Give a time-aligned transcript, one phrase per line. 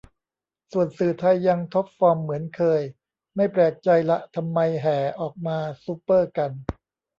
[0.71, 2.81] ส่วนสื่อไทยยังท็อปฟอร์มเหมือนเคย
[3.35, 6.51] ไม่แปลกใจละทำไมแห่ออกมาซูเปอร์กัน